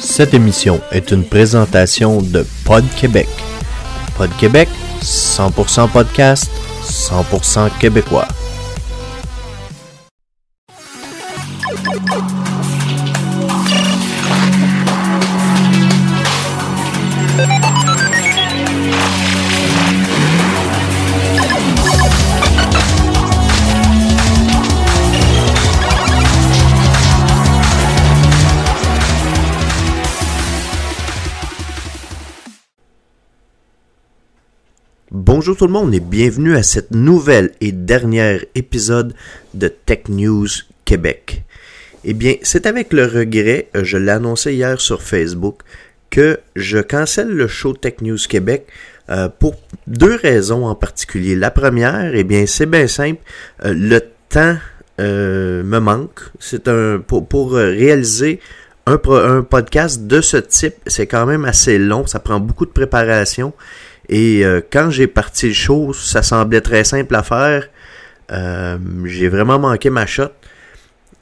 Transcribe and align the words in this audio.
Cette 0.00 0.32
émission 0.32 0.80
est 0.90 1.10
une 1.10 1.24
présentation 1.24 2.22
de 2.22 2.46
Pod 2.64 2.84
Québec. 2.96 3.28
Pod 4.16 4.30
Québec, 4.38 4.68
100% 5.02 5.90
podcast, 5.90 6.50
100% 6.82 7.68
québécois. 7.78 8.26
Bonjour 35.40 35.56
tout 35.56 35.66
le 35.68 35.72
monde 35.72 35.94
et 35.94 36.00
bienvenue 36.00 36.54
à 36.54 36.62
cette 36.62 36.90
nouvelle 36.90 37.52
et 37.62 37.72
dernière 37.72 38.44
épisode 38.54 39.14
de 39.54 39.68
Tech 39.68 40.00
News 40.10 40.48
Québec. 40.84 41.44
Eh 42.04 42.12
bien, 42.12 42.34
c'est 42.42 42.66
avec 42.66 42.92
le 42.92 43.06
regret, 43.06 43.70
euh, 43.74 43.82
je 43.82 43.96
l'ai 43.96 44.10
annoncé 44.10 44.52
hier 44.52 44.78
sur 44.78 45.00
Facebook, 45.00 45.62
que 46.10 46.40
je 46.56 46.76
cancelle 46.76 47.30
le 47.30 47.48
show 47.48 47.72
Tech 47.72 48.02
News 48.02 48.18
Québec 48.28 48.66
euh, 49.08 49.30
pour 49.30 49.54
deux 49.86 50.16
raisons 50.16 50.66
en 50.66 50.74
particulier. 50.74 51.34
La 51.34 51.50
première, 51.50 52.14
eh 52.14 52.24
bien, 52.24 52.44
c'est 52.44 52.66
bien 52.66 52.86
simple, 52.86 53.22
euh, 53.64 53.72
le 53.74 54.02
temps 54.28 54.58
me 54.98 55.78
manque. 55.78 56.20
C'est 56.38 56.68
un 56.68 56.98
pour, 56.98 57.54
réaliser 57.54 58.40
un 58.84 58.98
podcast 59.42 60.06
de 60.06 60.20
ce 60.20 60.36
type, 60.36 60.74
c'est 60.86 61.06
quand 61.06 61.24
même 61.24 61.46
assez 61.46 61.78
long, 61.78 62.06
ça 62.06 62.18
prend 62.18 62.40
beaucoup 62.40 62.66
de 62.66 62.72
préparation. 62.72 63.54
Et 64.08 64.44
euh, 64.44 64.60
quand 64.70 64.90
j'ai 64.90 65.06
parti 65.06 65.48
le 65.48 65.54
show, 65.54 65.92
ça 65.92 66.22
semblait 66.22 66.60
très 66.60 66.84
simple 66.84 67.14
à 67.14 67.22
faire. 67.22 67.68
Euh, 68.32 68.78
j'ai 69.04 69.28
vraiment 69.28 69.58
manqué 69.58 69.90
ma 69.90 70.06
shot. 70.06 70.30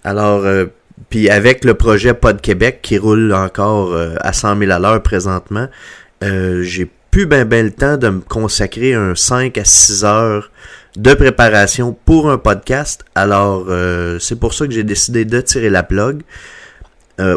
Alors, 0.04 0.44
euh, 0.44 0.66
puis 1.10 1.28
avec 1.28 1.64
le 1.64 1.74
projet 1.74 2.14
Pod 2.14 2.40
Québec 2.40 2.80
qui 2.82 2.98
roule 2.98 3.32
encore 3.32 3.96
à 4.20 4.32
100 4.32 4.58
000 4.58 4.70
à 4.72 4.78
l'heure 4.78 5.02
présentement, 5.02 5.68
j'ai 6.20 6.90
plus 7.10 7.26
ben 7.26 7.44
ben 7.44 7.64
le 7.64 7.72
temps 7.72 7.96
de 7.96 8.08
me 8.08 8.20
consacrer 8.20 8.94
un 8.94 9.14
5 9.14 9.56
à 9.58 9.64
6 9.64 10.04
heures 10.04 10.50
de 10.96 11.14
préparation 11.14 11.96
pour 12.04 12.28
un 12.28 12.36
podcast. 12.36 13.04
Alors, 13.14 13.68
c'est 14.18 14.40
pour 14.40 14.54
ça 14.54 14.66
que 14.66 14.72
j'ai 14.72 14.82
décidé 14.82 15.24
de 15.24 15.40
tirer 15.40 15.70
la 15.70 15.84
plug. 15.84 16.22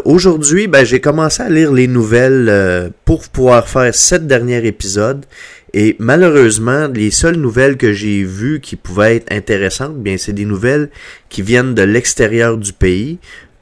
Aujourd'hui, 0.05 0.67
ben, 0.67 0.85
j'ai 0.85 1.01
commencé 1.01 1.41
à 1.41 1.49
lire 1.49 1.73
les 1.73 1.87
nouvelles 1.87 2.91
pour 3.03 3.27
pouvoir 3.29 3.67
faire 3.67 3.95
cette 3.95 4.27
dernier 4.27 4.65
épisode. 4.65 5.25
Et 5.73 5.95
malheureusement, 5.99 6.87
les 6.87 7.11
seules 7.11 7.37
nouvelles 7.37 7.77
que 7.77 7.93
j'ai 7.93 8.23
vues 8.23 8.59
qui 8.59 8.75
pouvaient 8.75 9.17
être 9.17 9.31
intéressantes, 9.31 9.97
bien, 9.97 10.17
c'est 10.17 10.33
des 10.33 10.45
nouvelles 10.45 10.89
qui 11.29 11.41
viennent 11.41 11.73
de 11.73 11.83
l'extérieur 11.83 12.57
du 12.57 12.73
pays. 12.73 13.19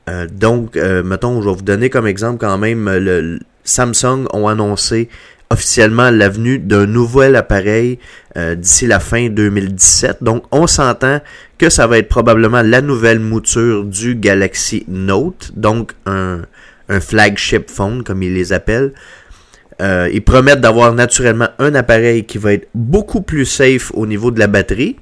Euh, 0.09 0.27
donc, 0.27 0.75
euh, 0.75 1.03
mettons, 1.03 1.41
je 1.41 1.49
vais 1.49 1.55
vous 1.55 1.61
donner 1.61 1.89
comme 1.89 2.07
exemple 2.07 2.39
quand 2.39 2.57
même, 2.57 2.89
le, 2.89 3.39
Samsung 3.63 4.25
ont 4.33 4.47
annoncé 4.47 5.09
officiellement 5.51 6.11
l'avenue 6.11 6.59
d'un 6.59 6.85
nouvel 6.85 7.35
appareil 7.35 7.99
euh, 8.37 8.55
d'ici 8.55 8.85
la 8.85 8.99
fin 8.99 9.29
2017. 9.29 10.17
Donc, 10.21 10.43
on 10.51 10.67
s'entend 10.67 11.21
que 11.57 11.69
ça 11.69 11.87
va 11.87 11.97
être 11.97 12.07
probablement 12.07 12.61
la 12.61 12.81
nouvelle 12.81 13.19
mouture 13.19 13.83
du 13.83 14.15
Galaxy 14.15 14.85
Note, 14.87 15.51
donc 15.55 15.93
un, 16.05 16.41
un 16.89 16.99
flagship 16.99 17.69
phone, 17.69 18.03
comme 18.03 18.23
ils 18.23 18.33
les 18.33 18.53
appellent. 18.53 18.93
Euh, 19.81 20.09
ils 20.11 20.23
promettent 20.23 20.61
d'avoir 20.61 20.93
naturellement 20.93 21.49
un 21.57 21.73
appareil 21.73 22.25
qui 22.25 22.37
va 22.37 22.53
être 22.53 22.67
beaucoup 22.75 23.21
plus 23.21 23.45
safe 23.45 23.91
au 23.93 24.05
niveau 24.05 24.29
de 24.31 24.39
la 24.39 24.47
batterie. 24.47 24.97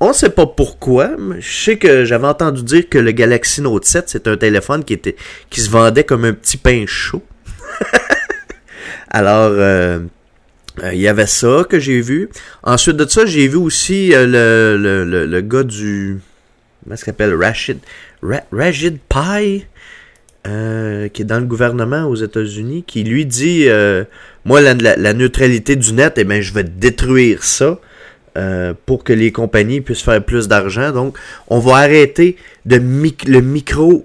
On 0.00 0.08
ne 0.08 0.12
sait 0.12 0.30
pas 0.30 0.46
pourquoi, 0.46 1.12
mais 1.18 1.40
je 1.40 1.64
sais 1.64 1.76
que 1.78 2.04
j'avais 2.04 2.26
entendu 2.26 2.62
dire 2.62 2.88
que 2.88 2.98
le 2.98 3.12
Galaxy 3.12 3.60
Note 3.60 3.84
7, 3.84 4.04
c'est 4.08 4.28
un 4.28 4.36
téléphone 4.36 4.84
qui, 4.84 4.92
était, 4.92 5.16
qui 5.50 5.60
se 5.60 5.70
vendait 5.70 6.04
comme 6.04 6.24
un 6.24 6.32
petit 6.32 6.56
pain 6.56 6.84
chaud. 6.86 7.22
Alors, 9.14 9.52
euh, 9.52 10.00
euh, 10.82 10.92
il 10.92 10.98
y 10.98 11.06
avait 11.06 11.28
ça 11.28 11.64
que 11.70 11.78
j'ai 11.78 12.00
vu. 12.00 12.28
Ensuite 12.64 12.96
de 12.96 13.06
ça, 13.06 13.24
j'ai 13.26 13.46
vu 13.46 13.58
aussi 13.58 14.08
le, 14.08 14.76
le, 14.76 15.24
le, 15.24 15.40
gars 15.40 15.62
du... 15.62 16.18
Comment 16.82 16.96
ça 16.96 17.06
s'appelle? 17.06 17.32
Rashid... 17.32 17.78
Rashid 18.50 18.98
Pai 19.08 19.68
euh, 20.48 21.06
qui 21.08 21.22
est 21.22 21.24
dans 21.24 21.38
le 21.38 21.46
gouvernement 21.46 22.06
aux 22.06 22.16
États-Unis, 22.16 22.82
qui 22.84 23.04
lui 23.04 23.24
dit 23.24 23.66
euh, 23.68 24.02
Moi, 24.44 24.60
la, 24.60 25.12
neutralité 25.12 25.76
du 25.76 25.92
net, 25.92 26.14
eh 26.16 26.24
bien, 26.24 26.40
je 26.40 26.52
vais 26.52 26.64
détruire 26.64 27.44
ça 27.44 27.78
euh, 28.36 28.74
pour 28.84 29.04
que 29.04 29.12
les 29.12 29.30
compagnies 29.30 29.80
puissent 29.80 30.02
faire 30.02 30.24
plus 30.24 30.48
d'argent. 30.48 30.90
Donc, 30.90 31.16
on 31.46 31.60
va 31.60 31.76
arrêter 31.76 32.36
de 32.66 32.74
le 32.76 33.40
micro. 33.42 34.04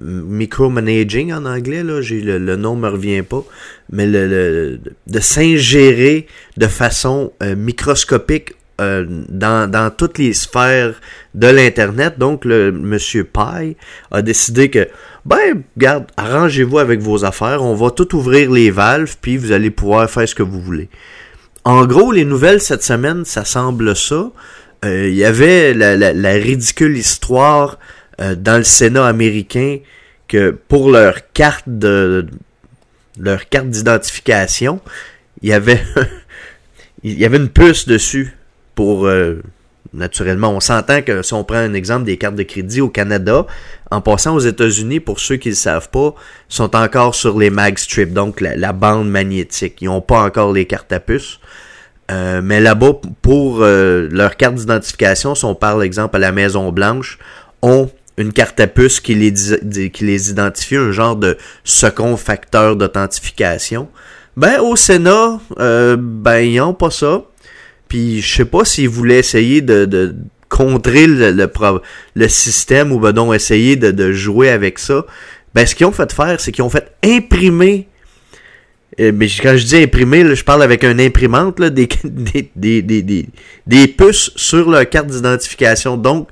Micromanaging 0.00 1.32
en 1.32 1.46
anglais, 1.46 1.82
là, 1.82 2.02
j'ai 2.02 2.20
le, 2.20 2.38
le, 2.38 2.56
nom 2.56 2.76
me 2.76 2.88
revient 2.88 3.22
pas, 3.22 3.44
mais 3.90 4.06
le, 4.06 4.78
de 5.06 5.20
s'ingérer 5.20 6.26
de 6.56 6.66
façon 6.66 7.32
microscopique 7.56 8.54
euh, 8.78 9.06
dans, 9.08 9.70
dans, 9.70 9.90
toutes 9.90 10.18
les 10.18 10.34
sphères 10.34 11.00
de 11.34 11.46
l'Internet. 11.46 12.18
Donc, 12.18 12.44
le 12.44 12.72
monsieur 12.72 13.24
Pai 13.24 13.74
a 14.10 14.20
décidé 14.20 14.68
que, 14.68 14.86
ben, 15.24 15.62
garde, 15.78 16.04
arrangez-vous 16.18 16.78
avec 16.78 17.00
vos 17.00 17.24
affaires, 17.24 17.62
on 17.62 17.74
va 17.74 17.90
tout 17.90 18.14
ouvrir 18.14 18.50
les 18.50 18.70
valves, 18.70 19.16
puis 19.22 19.38
vous 19.38 19.52
allez 19.52 19.70
pouvoir 19.70 20.10
faire 20.10 20.28
ce 20.28 20.34
que 20.34 20.42
vous 20.42 20.60
voulez. 20.60 20.90
En 21.64 21.86
gros, 21.86 22.12
les 22.12 22.26
nouvelles 22.26 22.60
cette 22.60 22.82
semaine, 22.82 23.24
ça 23.24 23.46
semble 23.46 23.96
ça. 23.96 24.30
Euh, 24.84 25.08
il 25.08 25.14
y 25.14 25.24
avait 25.24 25.72
la, 25.72 25.96
la, 25.96 26.32
ridicule 26.32 26.98
histoire 26.98 27.78
euh, 27.78 27.86
dans 28.18 28.56
le 28.56 28.64
Sénat 28.64 29.06
américain 29.06 29.78
que 30.28 30.50
pour 30.50 30.90
leur 30.90 31.32
carte 31.32 31.64
de 31.66 32.26
leur 33.18 33.48
carte 33.48 33.68
d'identification, 33.68 34.80
il 35.42 35.50
y 35.50 35.52
avait 35.52 35.82
il 37.02 37.18
y 37.18 37.24
avait 37.24 37.36
une 37.36 37.48
puce 37.48 37.86
dessus 37.86 38.36
pour 38.74 39.06
euh, 39.06 39.42
naturellement, 39.96 40.50
on 40.50 40.60
s'entend 40.60 41.02
que 41.02 41.22
si 41.22 41.34
on 41.34 41.44
prend 41.44 41.56
un 41.56 41.74
exemple 41.74 42.04
des 42.04 42.16
cartes 42.16 42.36
de 42.36 42.42
crédit 42.42 42.80
au 42.80 42.88
Canada, 42.88 43.46
en 43.90 44.00
passant 44.00 44.34
aux 44.34 44.40
États-Unis, 44.40 45.00
pour 45.00 45.20
ceux 45.20 45.36
qui 45.36 45.48
ne 45.48 45.52
le 45.52 45.56
savent 45.56 45.90
pas, 45.90 46.14
sont 46.48 46.76
encore 46.76 47.14
sur 47.14 47.38
les 47.38 47.50
mag 47.50 47.78
strips, 47.78 48.12
donc 48.12 48.40
la, 48.40 48.72
bande 48.72 49.08
magnétique. 49.08 49.78
Ils 49.80 49.86
n'ont 49.86 50.00
pas 50.00 50.20
encore 50.20 50.52
les 50.52 50.66
cartes 50.66 50.92
à 50.92 51.00
puce. 51.00 51.40
Euh, 52.10 52.40
mais 52.42 52.60
là-bas, 52.60 53.00
pour 53.22 53.62
euh, 53.62 54.08
leur 54.10 54.36
carte 54.36 54.54
d'identification, 54.54 55.34
si 55.34 55.44
on 55.44 55.54
parle 55.54 55.82
exemple 55.82 56.16
à 56.16 56.20
la 56.20 56.32
Maison 56.32 56.70
Blanche, 56.70 57.18
ont 57.62 57.90
une 58.18 58.32
carte 58.32 58.58
à 58.60 58.66
puce 58.66 59.00
qui 59.00 59.14
les, 59.14 59.32
qui 59.90 60.04
les 60.04 60.30
identifie, 60.30 60.76
un 60.76 60.92
genre 60.92 61.16
de 61.16 61.36
second 61.64 62.16
facteur 62.16 62.76
d'authentification. 62.76 63.88
Ben, 64.36 64.60
au 64.60 64.76
Sénat, 64.76 65.40
ben, 65.58 66.38
ils 66.38 66.56
n'ont 66.56 66.74
pas 66.74 66.90
ça. 66.90 67.24
Puis 67.88 68.20
je 68.20 68.36
sais 68.36 68.44
pas 68.44 68.64
s'ils 68.64 68.88
voulaient 68.88 69.18
essayer 69.18 69.60
de, 69.60 69.84
de 69.84 70.14
contrer 70.48 71.06
le, 71.06 71.50
le, 72.14 72.28
système 72.28 72.92
ou 72.92 72.98
ben 72.98 73.12
non 73.12 73.32
essayer 73.32 73.76
de, 73.76 73.90
de, 73.90 74.12
jouer 74.12 74.50
avec 74.50 74.78
ça. 74.78 75.04
Ben 75.54 75.66
ce 75.66 75.74
qu'ils 75.74 75.86
ont 75.86 75.92
fait 75.92 76.12
faire, 76.12 76.40
c'est 76.40 76.52
qu'ils 76.52 76.64
ont 76.64 76.70
fait 76.70 76.92
imprimer. 77.04 77.88
Euh, 79.00 79.12
mais 79.14 79.26
quand 79.26 79.56
je 79.56 79.64
dis 79.64 79.76
imprimer, 79.76 80.34
je 80.34 80.44
parle 80.44 80.62
avec 80.62 80.84
un 80.84 80.98
imprimante 80.98 81.60
là, 81.60 81.70
des, 81.70 81.88
des, 82.04 82.50
des, 82.54 82.82
des, 82.82 83.28
des 83.66 83.88
puces 83.88 84.30
sur 84.36 84.70
leur 84.70 84.88
carte 84.88 85.08
d'identification. 85.08 85.96
Donc, 85.96 86.28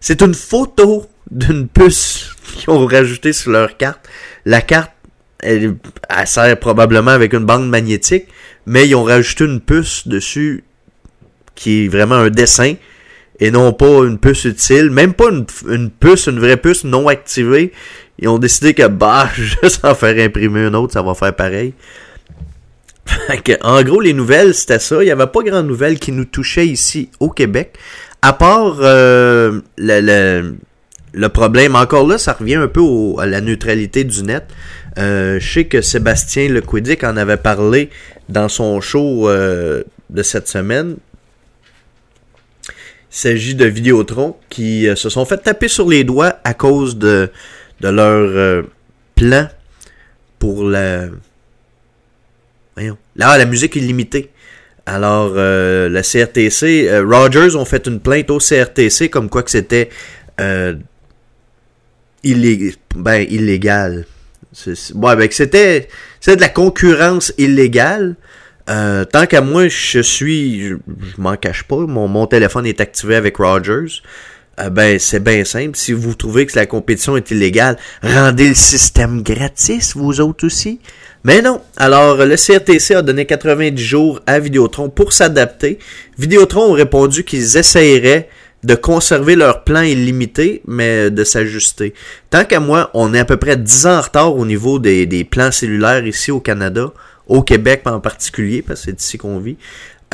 c'est 0.00 0.22
une 0.22 0.34
photo 0.34 1.06
d'une 1.30 1.68
puce 1.68 2.34
qu'ils 2.54 2.70
ont 2.70 2.86
rajouté 2.86 3.32
sur 3.32 3.50
leur 3.50 3.76
carte. 3.76 4.00
La 4.44 4.60
carte, 4.60 4.92
elle, 5.40 5.76
elle, 6.08 6.26
sert 6.26 6.58
probablement 6.58 7.12
avec 7.12 7.32
une 7.32 7.44
bande 7.44 7.68
magnétique, 7.68 8.26
mais 8.66 8.88
ils 8.88 8.94
ont 8.94 9.04
rajouté 9.04 9.44
une 9.44 9.60
puce 9.60 10.08
dessus 10.08 10.64
qui 11.54 11.84
est 11.84 11.88
vraiment 11.88 12.16
un 12.16 12.30
dessin 12.30 12.74
et 13.40 13.50
non 13.50 13.72
pas 13.72 14.04
une 14.04 14.18
puce 14.18 14.44
utile, 14.44 14.90
même 14.90 15.14
pas 15.14 15.30
une, 15.68 15.90
puce, 15.90 16.26
une 16.26 16.40
vraie 16.40 16.56
puce 16.56 16.84
non 16.84 17.08
activée. 17.08 17.72
Ils 18.18 18.28
ont 18.28 18.38
décidé 18.38 18.74
que 18.74 18.86
bah, 18.88 19.30
juste 19.34 19.84
en 19.84 19.94
faire 19.94 20.18
imprimer 20.24 20.66
une 20.66 20.74
autre, 20.74 20.92
ça 20.92 21.02
va 21.02 21.14
faire 21.14 21.34
pareil. 21.34 21.74
en 23.62 23.82
gros, 23.82 24.00
les 24.00 24.12
nouvelles, 24.12 24.54
c'était 24.54 24.78
ça. 24.78 25.02
Il 25.02 25.06
n'y 25.06 25.10
avait 25.10 25.26
pas 25.26 25.42
grand 25.42 25.62
nouvelles 25.62 25.98
qui 25.98 26.12
nous 26.12 26.24
touchaient 26.24 26.66
ici 26.66 27.10
au 27.20 27.30
Québec. 27.30 27.78
À 28.22 28.32
part 28.32 28.78
euh, 28.80 29.60
le, 29.76 30.56
problème, 31.26 31.74
encore 31.74 32.06
là, 32.06 32.16
ça 32.16 32.32
revient 32.32 32.54
un 32.54 32.68
peu 32.68 32.82
à 33.18 33.26
la 33.26 33.40
neutralité 33.40 34.04
du 34.04 34.22
net. 34.22 34.44
Euh, 34.98 35.38
je 35.40 35.52
sais 35.52 35.64
que 35.64 35.80
Sébastien 35.80 36.48
Lequidic 36.48 37.04
en 37.04 37.16
avait 37.16 37.36
parlé 37.36 37.90
dans 38.28 38.48
son 38.48 38.80
show 38.80 39.28
euh, 39.28 39.82
de 40.10 40.22
cette 40.22 40.48
semaine. 40.48 40.96
Il 42.68 43.16
s'agit 43.16 43.54
de 43.54 43.64
Vidéotron 43.64 44.36
qui 44.48 44.86
euh, 44.86 44.94
se 44.94 45.08
sont 45.08 45.24
fait 45.24 45.38
taper 45.38 45.68
sur 45.68 45.88
les 45.88 46.04
doigts 46.04 46.38
à 46.44 46.54
cause 46.54 46.96
de, 46.98 47.30
leur 47.80 48.64
plan 49.14 49.48
pour 50.38 50.64
la... 50.64 51.06
Voyons. 52.76 52.98
Là, 53.16 53.38
la 53.38 53.44
musique 53.44 53.76
illimitée. 53.76 54.30
Alors, 54.86 55.34
la 55.34 56.02
CRTC, 56.02 56.88
Rogers 57.04 57.56
ont 57.56 57.64
fait 57.64 57.86
une 57.86 58.00
plainte 58.00 58.30
au 58.30 58.38
CRTC 58.38 59.10
comme 59.10 59.28
quoi 59.28 59.42
que 59.42 59.50
c'était 59.50 59.90
ben, 62.24 63.26
illégal. 63.28 64.06
Ouais, 64.66 65.16
ben, 65.16 65.28
c'était 65.30 65.88
de 66.26 66.40
la 66.40 66.48
concurrence 66.48 67.32
illégale. 67.38 68.16
Euh, 68.68 69.04
tant 69.04 69.26
qu'à 69.26 69.40
moi, 69.40 69.68
je 69.68 70.00
suis, 70.00 70.68
je, 70.68 70.74
m'en 71.16 71.36
cache 71.36 71.62
pas, 71.62 71.76
mon, 71.76 72.26
téléphone 72.26 72.66
est 72.66 72.80
activé 72.80 73.16
avec 73.16 73.38
Rogers. 73.38 74.02
Euh, 74.60 74.68
ben, 74.68 74.98
c'est 74.98 75.22
bien 75.22 75.44
simple. 75.44 75.76
Si 75.76 75.92
vous 75.92 76.14
trouvez 76.14 76.44
que 76.46 76.56
la 76.56 76.66
compétition 76.66 77.16
est 77.16 77.30
illégale, 77.30 77.78
rendez 78.02 78.48
le 78.48 78.54
système 78.54 79.22
gratis, 79.22 79.96
vous 79.96 80.20
autres 80.20 80.44
aussi. 80.44 80.80
Mais 81.24 81.40
non. 81.40 81.60
Alors, 81.76 82.24
le 82.24 82.36
CRTC 82.36 82.94
a 82.94 83.02
donné 83.02 83.24
90 83.26 83.82
jours 83.82 84.20
à 84.26 84.38
Vidéotron 84.38 84.90
pour 84.90 85.12
s'adapter. 85.12 85.78
Vidéotron 86.18 86.70
ont 86.70 86.72
répondu 86.72 87.24
qu'ils 87.24 87.56
essaieraient 87.56 88.28
de 88.64 88.74
conserver 88.74 89.36
leur 89.36 89.64
plan 89.64 89.82
illimité, 89.82 90.62
mais 90.66 91.10
de 91.10 91.24
s'ajuster. 91.24 91.94
Tant 92.30 92.44
qu'à 92.44 92.60
moi, 92.60 92.90
on 92.94 93.14
est 93.14 93.20
à 93.20 93.24
peu 93.24 93.36
près 93.36 93.56
10 93.56 93.86
ans 93.86 93.98
en 93.98 94.00
retard 94.00 94.36
au 94.36 94.44
niveau 94.44 94.78
des, 94.78 95.24
plans 95.30 95.52
cellulaires 95.52 96.06
ici 96.06 96.30
au 96.30 96.40
Canada, 96.40 96.92
au 97.26 97.42
Québec 97.42 97.82
en 97.84 98.00
particulier, 98.00 98.62
parce 98.62 98.80
que 98.80 98.86
c'est 98.90 99.00
ici 99.00 99.18
qu'on 99.18 99.38
vit. 99.38 99.56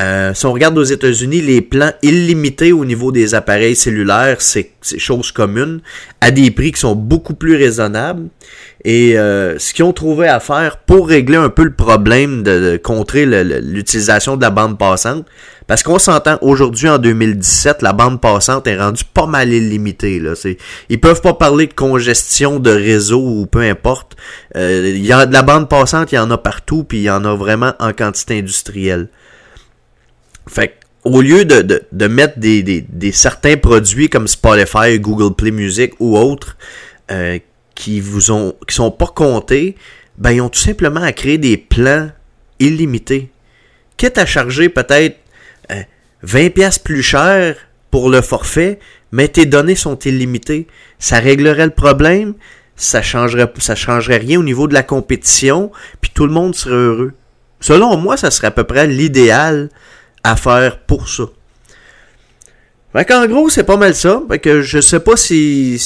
Euh, 0.00 0.34
si 0.34 0.44
on 0.44 0.52
regarde 0.52 0.76
aux 0.76 0.82
États-Unis, 0.84 1.40
les 1.40 1.62
plans 1.62 1.92
illimités 2.02 2.72
au 2.72 2.84
niveau 2.84 3.12
des 3.12 3.34
appareils 3.34 3.76
cellulaires, 3.76 4.40
c'est 4.40 4.72
chose 4.98 5.30
commune, 5.30 5.80
à 6.20 6.32
des 6.32 6.50
prix 6.50 6.72
qui 6.72 6.80
sont 6.80 6.96
beaucoup 6.96 7.34
plus 7.34 7.54
raisonnables. 7.54 8.28
Et 8.84 9.18
euh, 9.18 9.58
ce 9.58 9.72
qu'ils 9.72 9.84
ont 9.84 9.94
trouvé 9.94 10.28
à 10.28 10.40
faire 10.40 10.76
pour 10.76 11.08
régler 11.08 11.38
un 11.38 11.48
peu 11.48 11.64
le 11.64 11.72
problème 11.72 12.42
de, 12.42 12.76
contrer 12.76 13.24
l'utilisation 13.24 14.36
de 14.36 14.42
la 14.42 14.50
bande 14.50 14.78
passante, 14.78 15.24
parce 15.66 15.82
qu'on 15.82 15.98
s'entend 15.98 16.36
aujourd'hui 16.42 16.90
en 16.90 16.98
2017, 16.98 17.80
la 17.80 17.94
bande 17.94 18.20
passante 18.20 18.66
est 18.66 18.76
rendue 18.76 19.04
pas 19.14 19.24
mal 19.24 19.50
illimitée. 19.50 20.20
Là. 20.20 20.34
Ils 20.90 21.00
peuvent 21.00 21.22
pas 21.22 21.32
parler 21.32 21.66
de 21.66 21.72
congestion 21.72 22.60
de 22.60 22.70
réseau 22.70 23.22
ou 23.26 23.46
peu 23.46 23.60
importe. 23.60 24.16
Euh, 24.54 24.92
y 24.94 25.12
a 25.12 25.24
de 25.24 25.32
la 25.32 25.42
bande 25.42 25.70
passante, 25.70 26.12
il 26.12 26.16
y 26.16 26.18
en 26.18 26.30
a 26.30 26.36
partout, 26.36 26.84
puis 26.84 26.98
il 26.98 27.04
y 27.04 27.10
en 27.10 27.24
a 27.24 27.34
vraiment 27.34 27.72
en 27.80 27.94
quantité 27.94 28.38
industrielle. 28.38 29.08
Fait 30.46 30.74
au 31.04 31.22
lieu 31.22 31.46
de, 31.46 31.62
de, 31.62 31.82
de 31.92 32.06
mettre 32.06 32.38
des, 32.38 32.62
des, 32.62 32.82
des, 32.82 33.12
certains 33.12 33.56
produits 33.56 34.08
comme 34.08 34.26
Spotify, 34.26 34.98
Google 34.98 35.34
Play 35.34 35.50
Music 35.50 35.92
ou 36.00 36.16
autres 36.16 36.56
euh, 37.10 37.38
qui 37.74 38.00
vous 38.00 38.30
ont 38.30 38.54
qui 38.66 38.74
sont 38.74 38.90
pas 38.90 39.06
comptés, 39.06 39.76
ben 40.18 40.32
ils 40.32 40.40
ont 40.40 40.48
tout 40.48 40.60
simplement 40.60 41.02
à 41.02 41.12
créer 41.12 41.38
des 41.38 41.56
plans 41.56 42.10
illimités. 42.60 43.30
Quitte 43.96 44.18
à 44.18 44.26
charger 44.26 44.68
peut-être 44.68 45.18
20 46.22 46.46
euh, 46.46 46.50
pièces 46.50 46.78
plus 46.78 47.02
cher 47.02 47.56
pour 47.90 48.10
le 48.10 48.22
forfait, 48.22 48.78
mais 49.12 49.28
tes 49.28 49.46
données 49.46 49.76
sont 49.76 49.98
illimitées. 49.98 50.66
Ça 50.98 51.18
réglerait 51.18 51.66
le 51.66 51.72
problème, 51.72 52.34
ça 52.76 53.02
changerait 53.02 53.52
ça 53.58 53.74
changerait 53.74 54.18
rien 54.18 54.40
au 54.40 54.42
niveau 54.42 54.66
de 54.66 54.74
la 54.74 54.82
compétition, 54.82 55.70
puis 56.00 56.10
tout 56.12 56.26
le 56.26 56.32
monde 56.32 56.54
serait 56.54 56.74
heureux. 56.74 57.12
Selon 57.60 57.96
moi, 57.96 58.16
ça 58.16 58.30
serait 58.30 58.48
à 58.48 58.50
peu 58.50 58.64
près 58.64 58.86
l'idéal 58.86 59.70
à 60.22 60.36
faire 60.36 60.80
pour 60.80 61.08
ça. 61.08 61.24
Fait 62.94 63.04
qu'en 63.04 63.26
gros, 63.26 63.48
c'est 63.48 63.64
pas 63.64 63.76
mal 63.76 63.94
ça. 63.94 64.22
Fait 64.30 64.38
que 64.38 64.62
je 64.62 64.80
sais 64.80 65.00
pas 65.00 65.16
si, 65.16 65.80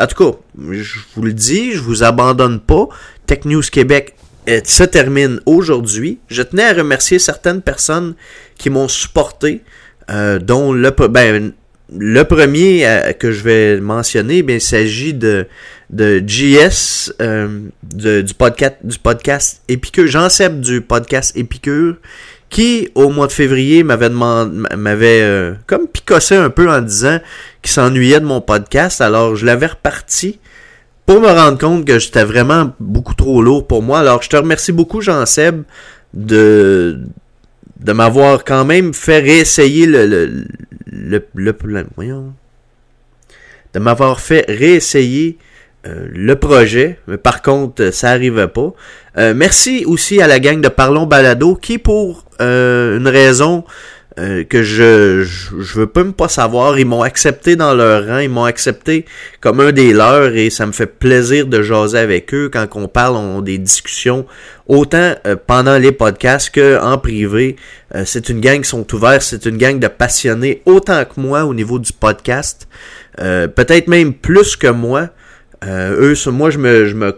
En 0.00 0.06
tout 0.08 0.24
cas, 0.24 0.38
je 0.70 0.98
vous 1.14 1.22
le 1.22 1.32
dis, 1.32 1.72
je 1.72 1.80
vous 1.80 2.02
abandonne 2.02 2.58
pas. 2.58 2.88
Tech 3.26 3.44
News 3.44 3.62
Québec 3.62 4.16
euh, 4.48 4.60
se 4.64 4.82
termine 4.82 5.40
aujourd'hui. 5.46 6.18
Je 6.28 6.42
tenais 6.42 6.64
à 6.64 6.72
remercier 6.72 7.20
certaines 7.20 7.62
personnes 7.62 8.14
qui 8.56 8.70
m'ont 8.70 8.88
supporté, 8.88 9.62
euh, 10.10 10.40
dont 10.40 10.72
le, 10.72 10.90
ben, 11.08 11.52
le 11.96 12.22
premier 12.24 12.84
euh, 12.86 13.12
que 13.12 13.30
je 13.30 13.44
vais 13.44 13.80
mentionner, 13.80 14.38
il 14.38 14.60
s'agit 14.60 15.14
de, 15.14 15.46
de 15.90 16.24
JS 16.26 17.12
du 17.82 18.34
podcast 18.34 18.76
du 18.82 18.98
podcast 18.98 19.62
Épicure, 19.68 20.08
Jean-Seb 20.08 20.60
du 20.60 20.80
podcast 20.80 21.36
Épicure, 21.36 21.96
qui, 22.50 22.88
au 22.94 23.10
mois 23.10 23.26
de 23.26 23.32
février, 23.32 23.82
m'avait 23.82 24.08
demandé, 24.08 24.68
m'avait 24.76 25.22
euh, 25.22 25.54
comme 25.66 25.86
picossé 25.86 26.34
un 26.34 26.50
peu 26.50 26.70
en 26.70 26.80
disant 26.80 27.18
qu'il 27.62 27.70
s'ennuyait 27.70 28.20
de 28.20 28.24
mon 28.24 28.40
podcast. 28.40 29.00
Alors, 29.00 29.36
je 29.36 29.44
l'avais 29.44 29.66
reparti 29.66 30.38
pour 31.04 31.20
me 31.20 31.28
rendre 31.28 31.58
compte 31.58 31.84
que 31.84 31.98
j'étais 31.98 32.24
vraiment 32.24 32.72
beaucoup 32.80 33.14
trop 33.14 33.42
lourd 33.42 33.66
pour 33.66 33.82
moi. 33.82 34.00
Alors, 34.00 34.22
je 34.22 34.28
te 34.28 34.36
remercie 34.36 34.72
beaucoup, 34.72 35.00
Jean-Seb, 35.00 35.62
de, 36.14 37.00
de 37.80 37.92
m'avoir 37.92 38.44
quand 38.44 38.64
même 38.64 38.94
fait 38.94 39.20
réessayer 39.20 39.86
le, 39.86 40.06
le, 40.06 40.46
le, 40.86 41.24
le, 41.34 41.86
voyons, 41.96 42.32
de 43.74 43.78
m'avoir 43.78 44.20
fait 44.20 44.44
réessayer 44.48 45.38
euh, 45.86 46.08
le 46.12 46.34
projet, 46.34 46.98
mais 47.06 47.18
par 47.18 47.40
contre, 47.40 47.92
ça 47.92 48.10
arrivait 48.10 48.48
pas. 48.48 48.72
Euh, 49.16 49.32
merci 49.32 49.84
aussi 49.86 50.20
à 50.20 50.26
la 50.26 50.40
gang 50.40 50.60
de 50.60 50.66
Parlons 50.66 51.06
Balado 51.06 51.54
qui, 51.54 51.78
pour 51.78 52.24
euh, 52.40 52.98
une 52.98 53.06
raison 53.06 53.64
que 54.50 54.64
je, 54.64 55.22
je, 55.22 55.78
veux 55.78 55.88
même 55.94 56.12
pas 56.12 56.26
savoir, 56.26 56.76
ils 56.76 56.84
m'ont 56.84 57.02
accepté 57.02 57.54
dans 57.54 57.72
leur 57.72 58.04
rang, 58.04 58.18
ils 58.18 58.28
m'ont 58.28 58.46
accepté 58.46 59.04
comme 59.40 59.60
un 59.60 59.70
des 59.70 59.92
leurs 59.92 60.34
et 60.34 60.50
ça 60.50 60.66
me 60.66 60.72
fait 60.72 60.88
plaisir 60.88 61.46
de 61.46 61.62
jaser 61.62 61.98
avec 61.98 62.34
eux 62.34 62.50
quand 62.52 62.66
on 62.74 62.88
parle, 62.88 63.14
on 63.14 63.42
des 63.42 63.58
discussions 63.58 64.26
autant 64.66 65.14
pendant 65.46 65.78
les 65.78 65.92
podcasts 65.92 66.50
que 66.50 66.82
en 66.82 66.98
privé. 66.98 67.54
c'est 68.04 68.28
une 68.28 68.40
gang 68.40 68.60
qui 68.60 68.68
sont 68.68 68.92
ouverts, 68.92 69.22
c'est 69.22 69.46
une 69.46 69.56
gang 69.56 69.78
de 69.78 69.86
passionnés 69.86 70.62
autant 70.66 71.04
que 71.04 71.20
moi 71.20 71.44
au 71.44 71.54
niveau 71.54 71.78
du 71.78 71.92
podcast, 71.92 72.66
peut-être 73.16 73.86
même 73.86 74.14
plus 74.14 74.56
que 74.56 74.66
moi. 74.66 75.10
Euh, 75.64 76.14
eux, 76.14 76.30
moi, 76.30 76.50
je 76.50 76.58
me, 76.58 76.86
je 76.86 76.94
me, 76.94 77.14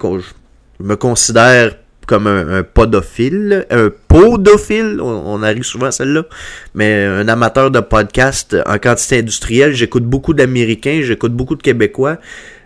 je 0.78 0.84
me 0.84 0.96
considère 0.96 1.74
comme 2.06 2.26
un, 2.26 2.64
podophile, 2.64 3.66
un 3.70 3.88
podophile, 4.08 5.00
on, 5.00 5.44
arrive 5.44 5.62
souvent 5.62 5.86
à 5.86 5.92
celle-là, 5.92 6.24
mais 6.74 7.04
un 7.04 7.28
amateur 7.28 7.70
de 7.70 7.78
podcast 7.78 8.56
en 8.66 8.78
quantité 8.78 9.18
industrielle. 9.18 9.74
J'écoute 9.74 10.02
beaucoup 10.02 10.34
d'Américains, 10.34 11.02
j'écoute 11.04 11.32
beaucoup 11.32 11.54
de 11.54 11.62
Québécois. 11.62 12.16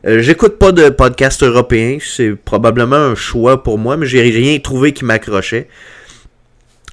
Euh, 0.06 0.20
j'écoute 0.20 0.58
pas 0.58 0.72
de 0.72 0.88
podcast 0.88 1.42
européens, 1.42 1.98
c'est 2.00 2.34
probablement 2.34 2.96
un 2.96 3.14
choix 3.14 3.62
pour 3.62 3.76
moi, 3.76 3.98
mais 3.98 4.06
j'ai 4.06 4.22
rien 4.22 4.58
trouvé 4.60 4.92
qui 4.92 5.04
m'accrochait. 5.04 5.68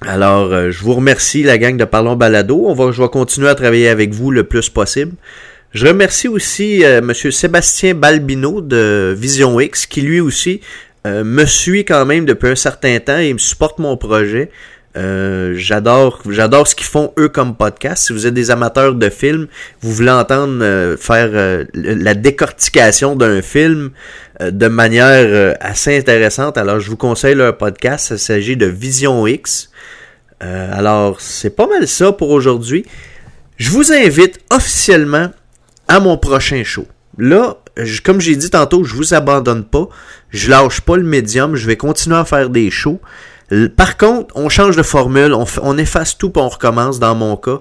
Alors, 0.06 0.52
euh, 0.52 0.70
je 0.70 0.82
vous 0.82 0.94
remercie, 0.94 1.42
la 1.42 1.56
gang 1.56 1.78
de 1.78 1.84
Parlons 1.84 2.16
Balado. 2.16 2.64
On 2.66 2.74
va, 2.74 2.92
je 2.92 3.00
vais 3.00 3.08
continuer 3.08 3.48
à 3.48 3.54
travailler 3.54 3.88
avec 3.88 4.12
vous 4.12 4.30
le 4.30 4.44
plus 4.44 4.68
possible. 4.68 5.12
Je 5.72 5.86
remercie 5.86 6.28
aussi 6.28 6.84
euh, 6.84 7.00
Monsieur 7.00 7.30
Sébastien 7.30 7.94
Balbino 7.94 8.60
de 8.60 9.14
Vision 9.16 9.58
X 9.58 9.86
qui 9.86 10.02
lui 10.02 10.20
aussi 10.20 10.60
euh, 11.06 11.24
me 11.24 11.46
suit 11.46 11.86
quand 11.86 12.04
même 12.04 12.26
depuis 12.26 12.48
un 12.48 12.56
certain 12.56 12.98
temps 12.98 13.16
et 13.16 13.32
me 13.32 13.38
supporte 13.38 13.78
mon 13.78 13.96
projet. 13.96 14.50
Euh, 14.98 15.54
j'adore 15.56 16.20
j'adore 16.28 16.68
ce 16.68 16.74
qu'ils 16.74 16.88
font 16.88 17.14
eux 17.18 17.30
comme 17.30 17.56
podcast. 17.56 18.04
Si 18.04 18.12
vous 18.12 18.26
êtes 18.26 18.34
des 18.34 18.50
amateurs 18.50 18.94
de 18.94 19.08
films, 19.08 19.46
vous 19.80 19.92
voulez 19.92 20.10
entendre 20.10 20.96
faire 20.98 21.64
la 21.72 22.14
décortication 22.14 23.16
d'un 23.16 23.40
film 23.40 23.92
de 24.40 24.68
manière 24.68 25.56
assez 25.60 25.96
intéressante, 25.96 26.58
alors 26.58 26.80
je 26.80 26.90
vous 26.90 26.98
conseille 26.98 27.34
leur 27.34 27.56
podcast. 27.56 28.08
Ça 28.08 28.18
s'agit 28.18 28.58
de 28.58 28.66
Vision 28.66 29.26
X. 29.26 29.70
alors 30.40 31.22
c'est 31.22 31.56
pas 31.56 31.66
mal 31.66 31.88
ça 31.88 32.12
pour 32.12 32.28
aujourd'hui. 32.28 32.84
Je 33.56 33.70
vous 33.70 33.90
invite 33.90 34.38
officiellement 34.50 35.30
à 35.92 36.00
mon 36.00 36.16
prochain 36.16 36.64
show. 36.64 36.86
Là, 37.18 37.58
comme 38.02 38.18
j'ai 38.18 38.34
dit 38.34 38.48
tantôt, 38.48 38.82
je 38.82 38.94
vous 38.94 39.12
abandonne 39.12 39.62
pas. 39.62 39.88
Je 40.30 40.48
lâche 40.48 40.80
pas 40.80 40.96
le 40.96 41.02
médium. 41.02 41.54
Je 41.54 41.66
vais 41.66 41.76
continuer 41.76 42.16
à 42.16 42.24
faire 42.24 42.48
des 42.48 42.70
shows. 42.70 42.98
Par 43.76 43.98
contre, 43.98 44.34
on 44.34 44.48
change 44.48 44.74
de 44.74 44.82
formule. 44.82 45.34
On, 45.34 45.76
efface 45.76 46.16
tout 46.16 46.30
pour 46.30 46.44
on 46.44 46.48
recommence 46.48 46.98
dans 46.98 47.14
mon 47.14 47.36
cas. 47.36 47.60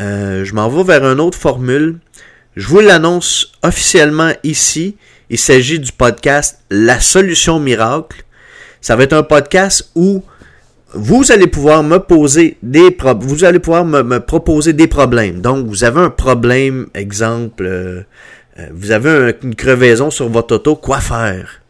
Euh, 0.00 0.44
je 0.44 0.54
m'en 0.54 0.68
vais 0.68 0.84
vers 0.84 1.04
une 1.04 1.20
autre 1.20 1.36
formule. 1.36 1.98
Je 2.54 2.68
vous 2.68 2.78
l'annonce 2.78 3.50
officiellement 3.64 4.30
ici. 4.44 4.96
Il 5.28 5.38
s'agit 5.38 5.80
du 5.80 5.90
podcast 5.90 6.60
La 6.70 7.00
Solution 7.00 7.58
Miracle. 7.58 8.24
Ça 8.80 8.94
va 8.94 9.02
être 9.02 9.14
un 9.14 9.24
podcast 9.24 9.90
où 9.96 10.22
vous 10.94 11.32
allez 11.32 11.46
pouvoir 11.46 11.82
me 11.82 11.98
poser 11.98 12.56
des 12.62 12.96
vous 13.20 13.44
allez 13.44 13.58
pouvoir 13.58 13.84
me, 13.84 14.18
proposer 14.18 14.72
des 14.72 14.86
problèmes. 14.86 15.40
Donc, 15.40 15.66
vous 15.66 15.84
avez 15.84 16.00
un 16.00 16.10
problème, 16.10 16.86
exemple, 16.94 17.64
euh, 17.66 18.02
euh, 18.58 18.68
vous 18.72 18.90
avez 18.90 19.36
une 19.42 19.54
crevaison 19.54 20.10
sur 20.10 20.28
votre 20.28 20.56
auto, 20.56 20.76
quoi 20.76 21.00
faire? 21.00 21.62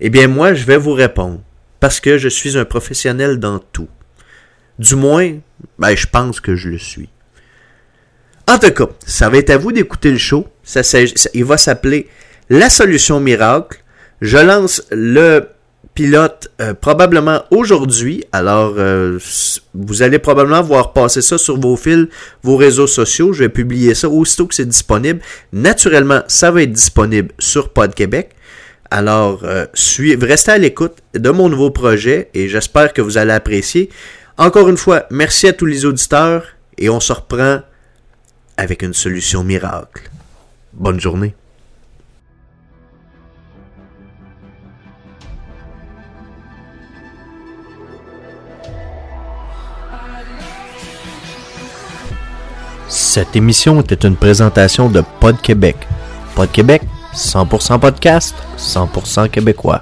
Eh 0.00 0.10
bien, 0.10 0.28
moi, 0.28 0.54
je 0.54 0.64
vais 0.64 0.76
vous 0.76 0.92
répondre. 0.92 1.40
Parce 1.80 2.00
que 2.00 2.18
je 2.18 2.28
suis 2.28 2.56
un 2.58 2.64
professionnel 2.64 3.38
dans 3.38 3.58
tout. 3.58 3.88
Du 4.78 4.96
moins, 4.96 5.32
ben, 5.78 5.94
je 5.94 6.06
pense 6.06 6.40
que 6.40 6.56
je 6.56 6.68
le 6.68 6.78
suis. 6.78 7.08
En 8.48 8.58
tout 8.58 8.70
cas, 8.70 8.88
ça 9.06 9.28
va 9.28 9.38
être 9.38 9.50
à 9.50 9.58
vous 9.58 9.72
d'écouter 9.72 10.10
le 10.10 10.18
show. 10.18 10.46
Ça, 10.62 10.80
il 11.34 11.44
va 11.44 11.56
s'appeler 11.56 12.08
La 12.48 12.68
solution 12.68 13.20
miracle. 13.20 13.82
Je 14.20 14.38
lance 14.38 14.82
le 14.90 15.48
pilote 16.00 16.50
euh, 16.62 16.72
probablement 16.72 17.42
aujourd'hui. 17.50 18.24
Alors, 18.32 18.72
euh, 18.78 19.18
vous 19.74 20.00
allez 20.00 20.18
probablement 20.18 20.62
voir 20.62 20.94
passer 20.94 21.20
ça 21.20 21.36
sur 21.36 21.60
vos 21.60 21.76
fils, 21.76 22.06
vos 22.42 22.56
réseaux 22.56 22.86
sociaux. 22.86 23.34
Je 23.34 23.40
vais 23.40 23.50
publier 23.50 23.94
ça 23.94 24.08
aussitôt 24.08 24.46
que 24.46 24.54
c'est 24.54 24.64
disponible. 24.64 25.20
Naturellement, 25.52 26.22
ça 26.26 26.50
va 26.50 26.62
être 26.62 26.72
disponible 26.72 27.32
sur 27.38 27.68
Pod 27.68 27.94
Québec. 27.94 28.30
Alors, 28.90 29.42
euh, 29.44 29.66
suivez, 29.74 30.16
restez 30.24 30.52
à 30.52 30.56
l'écoute 30.56 30.96
de 31.12 31.28
mon 31.28 31.50
nouveau 31.50 31.70
projet 31.70 32.30
et 32.32 32.48
j'espère 32.48 32.94
que 32.94 33.02
vous 33.02 33.18
allez 33.18 33.32
apprécier. 33.32 33.90
Encore 34.38 34.70
une 34.70 34.78
fois, 34.78 35.04
merci 35.10 35.48
à 35.48 35.52
tous 35.52 35.66
les 35.66 35.84
auditeurs 35.84 36.46
et 36.78 36.88
on 36.88 37.00
se 37.00 37.12
reprend 37.12 37.60
avec 38.56 38.80
une 38.80 38.94
solution 38.94 39.44
miracle. 39.44 40.10
Bonne 40.72 40.98
journée. 40.98 41.34
Cette 53.12 53.34
émission 53.34 53.80
était 53.80 54.06
une 54.06 54.14
présentation 54.14 54.88
de 54.88 55.02
Pod 55.18 55.40
Québec. 55.40 55.76
Pod 56.36 56.48
Québec, 56.48 56.82
100% 57.12 57.80
podcast, 57.80 58.36
100% 58.56 59.28
québécois. 59.28 59.80